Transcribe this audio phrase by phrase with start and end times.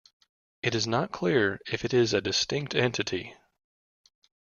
[0.63, 3.35] It is not clear if it is a distinct entity.